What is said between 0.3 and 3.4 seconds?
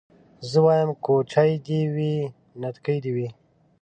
زه وايم کوچۍ دي وي نتکۍ دي وي